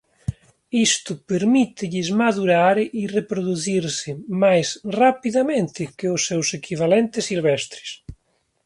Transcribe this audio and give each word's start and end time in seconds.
Isto 0.89 1.11
permítelles 1.29 2.07
madurar 2.21 2.75
e 2.99 3.01
reproducirse 3.17 4.09
máis 4.43 4.67
rapidamente 5.01 5.81
que 5.97 6.07
os 6.15 6.21
seus 6.29 6.47
equivalentes 6.59 7.23
silvestres. 7.31 7.89